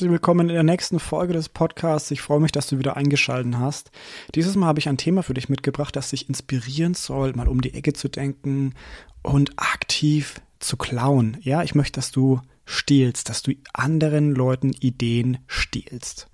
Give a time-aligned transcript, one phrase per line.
[0.00, 2.10] herzlich willkommen in der nächsten Folge des Podcasts.
[2.10, 3.90] Ich freue mich, dass du wieder eingeschaltet hast.
[4.34, 7.60] Dieses Mal habe ich ein Thema für dich mitgebracht, das dich inspirieren soll, mal um
[7.60, 8.72] die Ecke zu denken
[9.20, 11.36] und aktiv zu klauen.
[11.42, 16.28] Ja, ich möchte, dass du stiehlst, dass du anderen Leuten Ideen stiehlst.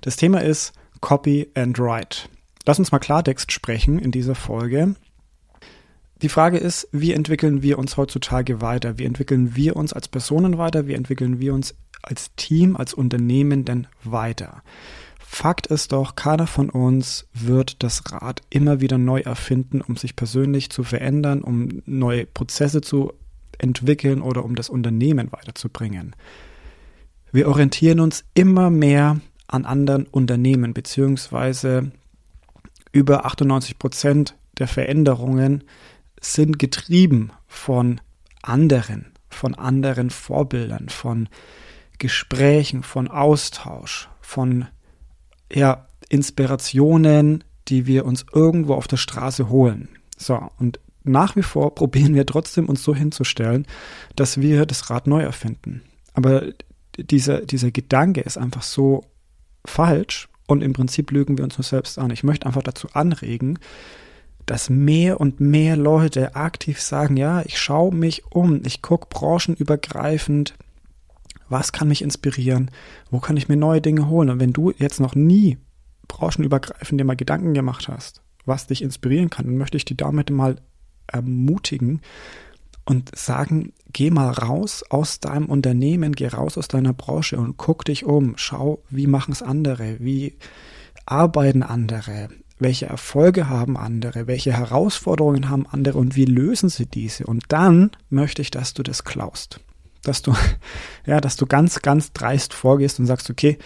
[0.00, 2.28] Das Thema ist Copy and Write.
[2.66, 4.96] Lass uns mal Klartext sprechen in dieser Folge.
[6.22, 8.98] Die Frage ist, wie entwickeln wir uns heutzutage weiter?
[8.98, 10.88] Wie entwickeln wir uns als Personen weiter?
[10.88, 14.62] Wie entwickeln wir uns als Team, als Unternehmen denn weiter?
[15.18, 20.14] Fakt ist doch, keiner von uns wird das Rad immer wieder neu erfinden, um sich
[20.14, 23.14] persönlich zu verändern, um neue Prozesse zu
[23.56, 26.14] entwickeln oder um das Unternehmen weiterzubringen.
[27.32, 31.92] Wir orientieren uns immer mehr an anderen Unternehmen, beziehungsweise
[32.92, 35.64] über 98 Prozent der Veränderungen
[36.20, 38.00] sind getrieben von
[38.42, 41.28] anderen, von anderen Vorbildern, von
[41.98, 44.66] Gesprächen, von Austausch, von
[45.52, 49.88] ja, Inspirationen, die wir uns irgendwo auf der Straße holen.
[50.16, 53.66] So, und nach wie vor probieren wir trotzdem uns so hinzustellen,
[54.16, 55.82] dass wir das Rad neu erfinden.
[56.14, 56.44] Aber
[56.98, 59.04] dieser, dieser Gedanke ist einfach so
[59.64, 62.10] falsch und im Prinzip lügen wir uns nur selbst an.
[62.10, 63.58] Ich möchte einfach dazu anregen,
[64.46, 70.54] dass mehr und mehr Leute aktiv sagen, ja, ich schaue mich um, ich gucke branchenübergreifend,
[71.52, 72.70] was kann mich inspirieren,
[73.10, 74.30] wo kann ich mir neue Dinge holen.
[74.30, 75.58] Und wenn du jetzt noch nie
[76.08, 80.30] branchenübergreifend dir mal Gedanken gemacht hast, was dich inspirieren kann, dann möchte ich dich damit
[80.30, 80.56] mal
[81.06, 82.00] ermutigen
[82.84, 87.84] und sagen, geh mal raus aus deinem Unternehmen, geh raus aus deiner Branche und guck
[87.84, 90.36] dich um, schau, wie machen es andere, wie
[91.06, 97.26] arbeiten andere, welche Erfolge haben andere, welche Herausforderungen haben andere und wie lösen sie diese.
[97.26, 99.60] Und dann möchte ich, dass du das klaust.
[100.02, 100.34] Dass du,
[101.06, 103.58] ja, dass du ganz, ganz dreist vorgehst und sagst, okay,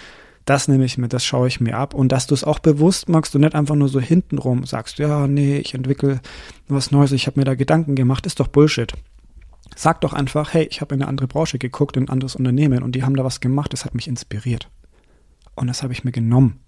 [0.46, 3.08] das nehme ich mir, das schaue ich mir ab und dass du es auch bewusst
[3.08, 6.20] magst und nicht einfach nur so hintenrum sagst, ja, nee, ich entwickle
[6.68, 8.92] was Neues, ich habe mir da Gedanken gemacht, ist doch Bullshit.
[9.74, 12.84] Sag doch einfach, hey, ich habe in eine andere Branche geguckt, in ein anderes Unternehmen
[12.84, 14.70] und die haben da was gemacht, das hat mich inspiriert.
[15.56, 16.60] Und das habe ich mir genommen.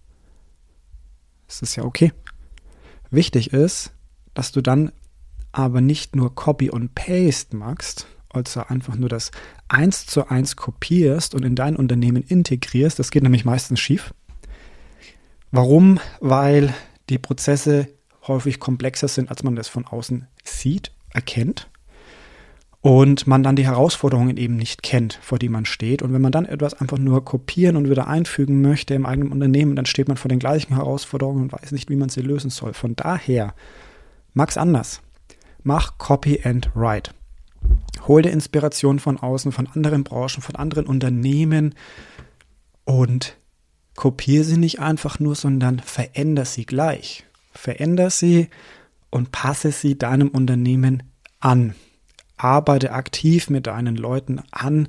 [1.47, 2.13] Das ist ja okay.
[3.11, 3.93] Wichtig ist,
[4.35, 4.91] dass du dann
[5.53, 9.31] aber nicht nur Copy und Paste machst, also einfach nur das
[9.69, 12.99] eins zu eins kopierst und in dein Unternehmen integrierst.
[12.99, 14.13] Das geht nämlich meistens schief.
[15.51, 15.99] Warum?
[16.21, 16.75] Weil
[17.09, 17.89] die Prozesse
[18.27, 21.69] häufig komplexer sind, als man das von außen sieht, erkennt
[22.81, 26.03] und man dann die Herausforderungen eben nicht kennt, vor die man steht.
[26.03, 29.75] Und wenn man dann etwas einfach nur kopieren und wieder einfügen möchte im eigenen Unternehmen,
[29.75, 32.75] dann steht man vor den gleichen Herausforderungen und weiß nicht, wie man sie lösen soll.
[32.75, 33.55] Von daher,
[34.35, 35.01] mach's anders.
[35.65, 37.11] Mach Copy and Write.
[38.07, 41.75] Hol dir Inspiration von außen, von anderen Branchen, von anderen Unternehmen
[42.85, 43.37] und
[43.97, 47.25] kopiere sie nicht einfach nur, sondern veränder sie gleich.
[47.53, 48.49] Veränder sie
[49.11, 51.03] und passe sie deinem Unternehmen
[51.41, 51.75] an
[52.39, 54.89] arbeite aktiv mit deinen Leuten an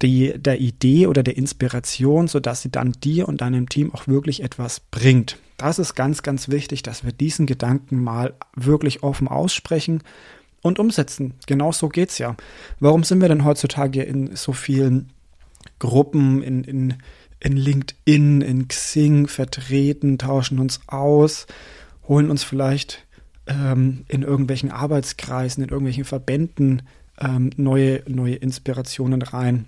[0.00, 4.42] die, der Idee oder der Inspiration, sodass sie dann dir und deinem Team auch wirklich
[4.42, 5.38] etwas bringt.
[5.56, 10.02] Das ist ganz, ganz wichtig, dass wir diesen Gedanken mal wirklich offen aussprechen
[10.62, 11.34] und umsetzen.
[11.46, 12.36] Genau so geht's ja.
[12.80, 15.10] Warum sind wir denn heutzutage in so vielen
[15.78, 16.94] Gruppen, in, in,
[17.40, 21.46] in LinkedIn, in Xing vertreten, tauschen uns aus,
[22.06, 23.06] holen uns vielleicht
[23.46, 26.82] ähm, in irgendwelchen Arbeitskreisen, in irgendwelchen Verbänden
[27.20, 29.66] ähm, neue, neue Inspirationen rein.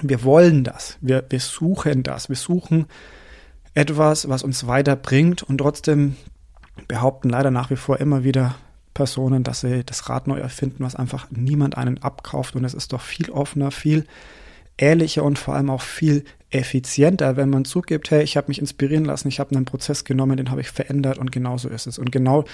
[0.00, 2.86] Wir wollen das, wir, wir suchen das, wir suchen
[3.74, 6.16] etwas, was uns weiterbringt und trotzdem
[6.88, 8.54] behaupten leider nach wie vor immer wieder
[8.94, 12.92] Personen, dass sie das Rad neu erfinden, was einfach niemand einen abkauft und es ist
[12.92, 14.06] doch viel offener, viel
[14.76, 19.04] ehrlicher und vor allem auch viel effizienter, wenn man zugibt, hey, ich habe mich inspirieren
[19.04, 21.98] lassen, ich habe einen Prozess genommen, den habe ich verändert und genau so ist es.
[21.98, 22.44] Und genau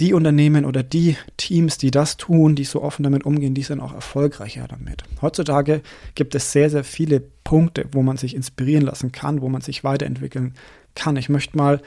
[0.00, 3.80] die Unternehmen oder die Teams, die das tun, die so offen damit umgehen, die sind
[3.80, 5.04] auch erfolgreicher damit.
[5.22, 5.82] Heutzutage
[6.14, 9.84] gibt es sehr, sehr viele Punkte, wo man sich inspirieren lassen kann, wo man sich
[9.84, 10.54] weiterentwickeln
[10.94, 11.16] kann.
[11.16, 11.80] Ich möchte mal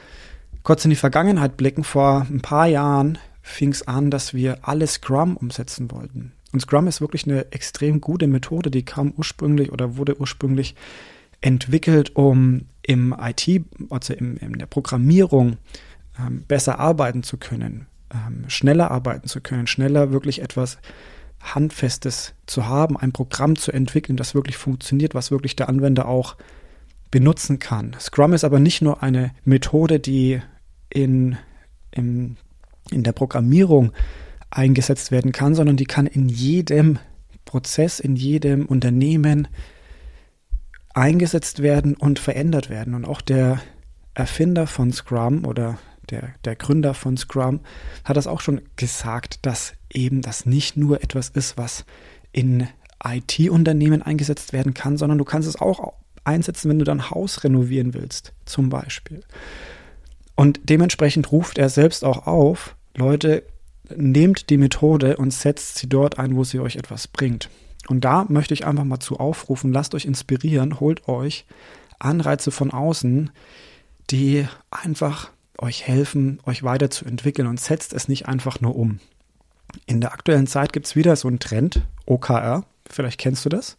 [0.68, 1.82] kurz in die Vergangenheit blicken.
[1.82, 6.32] Vor ein paar Jahren fing es an, dass wir alle Scrum umsetzen wollten.
[6.52, 10.74] Und Scrum ist wirklich eine extrem gute Methode, die kam ursprünglich oder wurde ursprünglich
[11.40, 15.56] entwickelt, um im IT, also im, in der Programmierung,
[16.18, 20.76] ähm, besser arbeiten zu können, ähm, schneller arbeiten zu können, schneller wirklich etwas
[21.40, 26.36] Handfestes zu haben, ein Programm zu entwickeln, das wirklich funktioniert, was wirklich der Anwender auch
[27.10, 27.96] benutzen kann.
[27.98, 30.42] Scrum ist aber nicht nur eine Methode, die
[30.90, 31.36] in,
[31.90, 32.36] in,
[32.90, 33.92] in der Programmierung
[34.50, 36.98] eingesetzt werden kann, sondern die kann in jedem
[37.44, 39.48] Prozess, in jedem Unternehmen
[40.94, 42.94] eingesetzt werden und verändert werden.
[42.94, 43.60] Und auch der
[44.14, 45.78] Erfinder von Scrum oder
[46.10, 47.60] der, der Gründer von Scrum
[48.04, 51.84] hat das auch schon gesagt, dass eben das nicht nur etwas ist, was
[52.32, 52.66] in
[53.04, 55.94] IT-Unternehmen eingesetzt werden kann, sondern du kannst es auch
[56.24, 59.20] einsetzen, wenn du dein Haus renovieren willst, zum Beispiel.
[60.38, 63.42] Und dementsprechend ruft er selbst auch auf, Leute,
[63.92, 67.50] nehmt die Methode und setzt sie dort ein, wo sie euch etwas bringt.
[67.88, 71.44] Und da möchte ich einfach mal zu aufrufen, lasst euch inspirieren, holt euch
[71.98, 73.30] Anreize von außen,
[74.10, 79.00] die einfach euch helfen, euch weiterzuentwickeln und setzt es nicht einfach nur um.
[79.86, 83.76] In der aktuellen Zeit gibt es wieder so einen Trend, OKR, vielleicht kennst du das.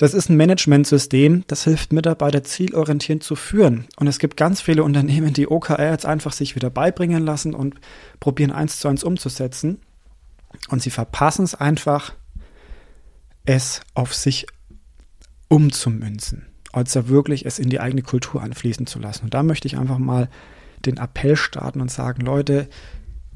[0.00, 3.84] Das ist ein Managementsystem, das hilft Mitarbeiter zielorientiert zu führen.
[3.96, 7.74] Und es gibt ganz viele Unternehmen, die OKR jetzt einfach sich wieder beibringen lassen und
[8.18, 9.82] probieren eins zu eins umzusetzen.
[10.70, 12.14] Und sie verpassen es einfach,
[13.44, 14.46] es auf sich
[15.48, 19.24] umzumünzen, als wirklich es in die eigene Kultur einfließen zu lassen.
[19.24, 20.30] Und da möchte ich einfach mal
[20.86, 22.70] den Appell starten und sagen, Leute,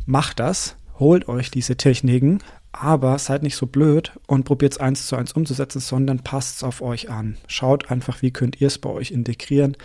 [0.07, 2.39] macht das, holt euch diese Techniken,
[2.75, 6.65] aber seid nicht so blöd und probiert es eins zu eins umzusetzen, sondern passt es
[6.65, 7.37] auf euch an.
[7.47, 9.77] Schaut einfach, wie könnt ihr es bei euch integrieren.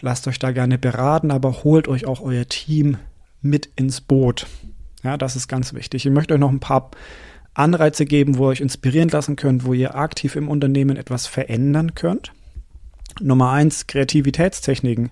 [0.00, 2.98] Lasst euch da gerne beraten, aber holt euch auch euer Team
[3.42, 4.46] mit ins Boot.
[5.02, 6.06] Ja, das ist ganz wichtig.
[6.06, 6.92] Ich möchte euch noch ein paar
[7.54, 11.94] Anreize geben, wo ihr euch inspirieren lassen könnt, wo ihr aktiv im Unternehmen etwas verändern
[11.94, 12.32] könnt.
[13.20, 15.10] Nummer eins, Kreativitätstechniken.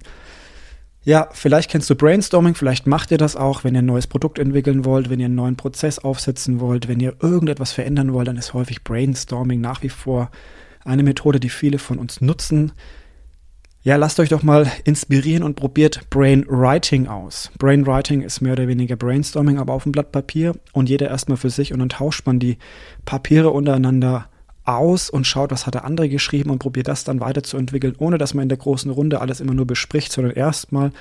[1.04, 4.38] Ja, vielleicht kennst du Brainstorming, vielleicht macht ihr das auch, wenn ihr ein neues Produkt
[4.38, 8.36] entwickeln wollt, wenn ihr einen neuen Prozess aufsetzen wollt, wenn ihr irgendetwas verändern wollt, dann
[8.36, 10.30] ist häufig Brainstorming nach wie vor
[10.84, 12.72] eine Methode, die viele von uns nutzen.
[13.82, 17.50] Ja, lasst euch doch mal inspirieren und probiert Brainwriting aus.
[17.58, 21.48] Brainwriting ist mehr oder weniger Brainstorming, aber auf dem Blatt Papier und jeder erstmal für
[21.48, 22.58] sich und dann tauscht man die
[23.04, 24.28] Papiere untereinander
[24.68, 28.34] aus und schaut, was hat der andere geschrieben und probiert das dann weiterzuentwickeln, ohne dass
[28.34, 30.92] man in der großen Runde alles immer nur bespricht, sondern erstmal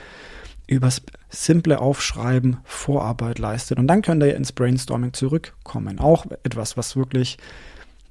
[0.68, 3.80] übers simple Aufschreiben Vorarbeit leistet.
[3.80, 6.00] Und dann könnt ihr ins Brainstorming zurückkommen.
[6.00, 7.38] Auch etwas, was wirklich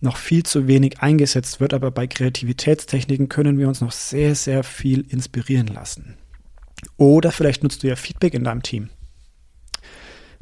[0.01, 4.63] noch viel zu wenig eingesetzt wird, aber bei Kreativitätstechniken können wir uns noch sehr, sehr
[4.63, 6.17] viel inspirieren lassen.
[6.97, 8.91] Oder vielleicht nutzt du ja Feedback in deinem Team.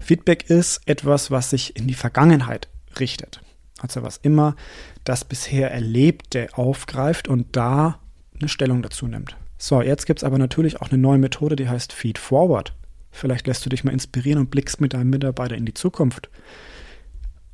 [0.00, 2.68] Feedback ist etwas, was sich in die Vergangenheit
[2.98, 3.40] richtet.
[3.84, 4.56] Also was immer
[5.04, 8.00] das bisher Erlebte aufgreift und da
[8.40, 9.36] eine Stellung dazu nimmt.
[9.58, 12.72] So, jetzt gibt es aber natürlich auch eine neue Methode, die heißt Feed Forward.
[13.10, 16.30] Vielleicht lässt du dich mal inspirieren und blickst mit deinem Mitarbeiter in die Zukunft.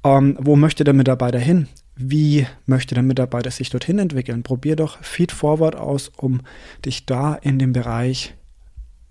[0.05, 1.67] Ähm, wo möchte der Mitarbeiter hin?
[1.97, 4.45] Wie möchte der Mitarbeiter sich dorthin entwickeln?
[4.45, 6.43] Probier doch Feed Forward aus, um
[6.87, 8.35] dich da in dem Bereich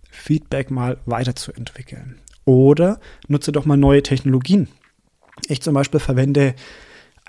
[0.10, 2.22] Feedback mal weiterzuentwickeln.
[2.46, 4.70] Oder nutze doch mal neue Technologien.
[5.50, 6.56] Ich zum Beispiel verwende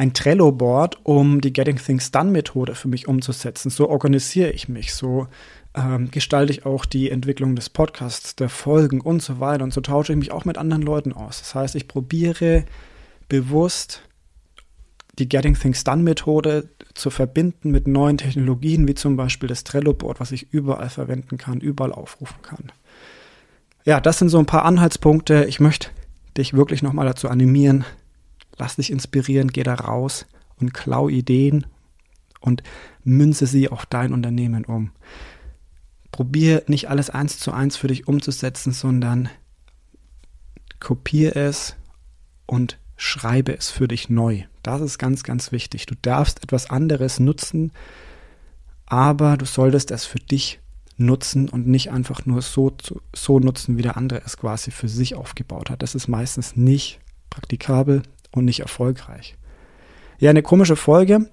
[0.00, 3.68] ein Trello-Board, um die Getting Things Done-Methode für mich umzusetzen.
[3.68, 5.28] So organisiere ich mich, so
[5.74, 9.62] ähm, gestalte ich auch die Entwicklung des Podcasts, der Folgen und so weiter.
[9.62, 11.40] Und so tausche ich mich auch mit anderen Leuten aus.
[11.40, 12.64] Das heißt, ich probiere
[13.28, 14.00] bewusst
[15.18, 20.18] die Getting Things Done Methode zu verbinden mit neuen Technologien, wie zum Beispiel das Trello-Board,
[20.18, 22.72] was ich überall verwenden kann, überall aufrufen kann.
[23.84, 25.44] Ja, das sind so ein paar Anhaltspunkte.
[25.44, 25.90] Ich möchte
[26.38, 27.84] dich wirklich nochmal dazu animieren,
[28.60, 30.26] lass dich inspirieren, geh da raus
[30.60, 31.66] und klau Ideen
[32.40, 32.62] und
[33.02, 34.92] münze sie auf dein Unternehmen um.
[36.12, 39.28] Probier nicht alles eins zu eins für dich umzusetzen, sondern
[40.78, 41.76] kopiere es
[42.46, 44.42] und schreibe es für dich neu.
[44.62, 45.86] Das ist ganz, ganz wichtig.
[45.86, 47.72] Du darfst etwas anderes nutzen,
[48.86, 50.60] aber du solltest es für dich
[50.98, 52.76] nutzen und nicht einfach nur so,
[53.14, 55.82] so nutzen, wie der andere es quasi für sich aufgebaut hat.
[55.82, 57.00] Das ist meistens nicht
[57.30, 59.36] praktikabel und nicht erfolgreich.
[60.18, 61.30] Ja, eine komische Folge,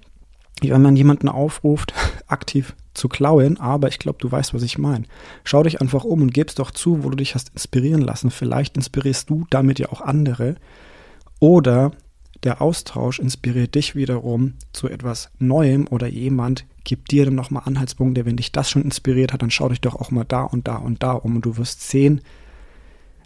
[0.62, 1.94] wenn man jemanden aufruft,
[2.28, 5.06] aktiv zu klauen, aber ich glaube, du weißt, was ich meine.
[5.44, 8.32] Schau dich einfach um und gib's doch zu, wo du dich hast inspirieren lassen.
[8.32, 10.56] Vielleicht inspirierst du damit ja auch andere.
[11.40, 11.92] Oder
[12.44, 18.26] der Austausch inspiriert dich wiederum zu etwas Neuem oder jemand gibt dir dann nochmal Anhaltspunkte.
[18.26, 20.76] Wenn dich das schon inspiriert hat, dann schau dich doch auch mal da und da
[20.76, 22.22] und da um und du wirst sehen,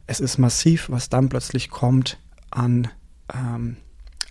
[0.07, 2.17] es ist massiv, was dann plötzlich kommt
[2.49, 2.87] an
[3.33, 3.77] ähm,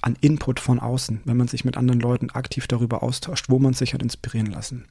[0.02, 3.74] an Input von außen, wenn man sich mit anderen Leuten aktiv darüber austauscht, wo man
[3.74, 4.86] sich hat inspirieren lassen.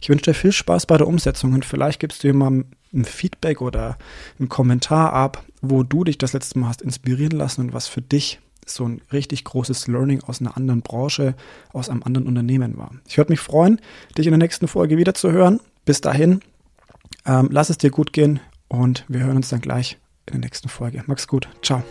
[0.00, 3.60] Ich wünsche dir viel Spaß bei der Umsetzung und vielleicht gibst du jemandem ein Feedback
[3.60, 3.98] oder
[4.38, 8.02] einen Kommentar ab, wo du dich das letzte Mal hast inspirieren lassen und was für
[8.02, 11.34] dich so ein richtig großes Learning aus einer anderen Branche,
[11.72, 12.92] aus einem anderen Unternehmen war.
[13.06, 13.80] Ich würde mich freuen,
[14.16, 15.60] dich in der nächsten Folge wieder zu hören.
[15.84, 16.40] Bis dahin,
[17.26, 20.68] ähm, lass es dir gut gehen und wir hören uns dann gleich in der nächsten
[20.68, 21.02] Folge.
[21.06, 21.48] Mach's gut.
[21.62, 21.82] Ciao.